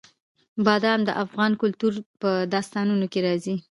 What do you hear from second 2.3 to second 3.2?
داستانونو کې